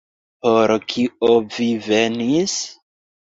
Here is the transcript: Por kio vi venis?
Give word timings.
Por 0.45 0.71
kio 0.93 1.29
vi 1.59 1.67
venis? 1.89 2.57